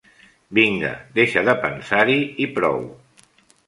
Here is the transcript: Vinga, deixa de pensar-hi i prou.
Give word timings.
Vinga, 0.59 0.93
deixa 1.21 1.45
de 1.51 1.57
pensar-hi 1.67 2.19
i 2.47 2.53
prou. 2.59 2.85